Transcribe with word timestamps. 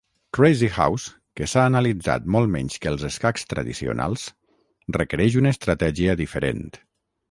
Crazyhouse, 0.35 1.03
que 1.39 1.47
s'ha 1.51 1.65
analitzat 1.73 2.25
molt 2.37 2.51
menys 2.57 2.79
que 2.87 2.91
els 2.95 3.07
escacs 3.11 3.47
tradicionals, 3.53 4.27
requereix 5.01 5.43
una 5.45 5.57
estratègia 5.59 6.23
diferent. 6.27 6.71